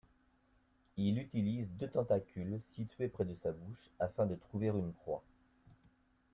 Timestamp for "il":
0.97-1.19